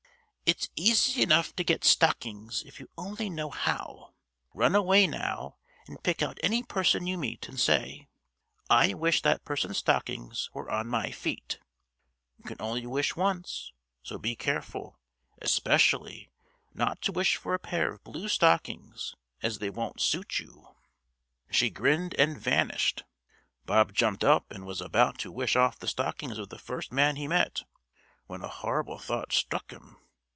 "It's 0.57 0.67
easy 0.75 1.21
enough 1.21 1.55
to 1.55 1.63
get 1.63 1.85
stockings 1.85 2.61
if 2.65 2.77
you 2.77 2.89
only 2.97 3.29
know 3.29 3.49
how. 3.51 4.13
Run 4.53 4.75
away 4.75 5.07
now 5.07 5.55
and 5.87 6.03
pick 6.03 6.21
out 6.21 6.37
any 6.43 6.61
person 6.61 7.07
you 7.07 7.17
meet 7.17 7.47
and 7.47 7.57
say, 7.57 8.09
'I 8.69 8.95
wish 8.95 9.21
that 9.21 9.45
person's 9.45 9.77
stockings 9.77 10.49
were 10.51 10.69
on 10.69 10.87
my 10.89 11.09
feet.' 11.09 11.57
You 12.37 12.43
can 12.43 12.57
only 12.59 12.85
wish 12.85 13.15
once, 13.15 13.71
so 14.03 14.17
be 14.17 14.35
careful, 14.35 14.99
especially, 15.41 16.29
not 16.73 17.01
to 17.03 17.13
wish 17.13 17.37
for 17.37 17.53
a 17.53 17.57
pair 17.59 17.89
of 17.93 18.03
blue 18.03 18.27
stockings, 18.27 19.15
as 19.41 19.59
they 19.59 19.69
won't 19.69 20.01
suit 20.01 20.39
you." 20.39 20.67
She 21.49 21.69
grinned 21.69 22.13
and 22.15 22.37
vanished. 22.37 23.05
Bob 23.65 23.93
jumped 23.93 24.25
up 24.25 24.51
and 24.51 24.65
was 24.65 24.81
about 24.81 25.17
to 25.19 25.31
wish 25.31 25.55
off 25.55 25.79
the 25.79 25.87
stockings 25.87 26.37
of 26.37 26.49
the 26.49 26.59
first 26.59 26.91
man 26.91 27.15
he 27.15 27.25
met, 27.29 27.63
when 28.27 28.41
a 28.43 28.49
horrible 28.49 28.99
thought 28.99 29.31
struck 29.31 29.71
him. 29.71 29.95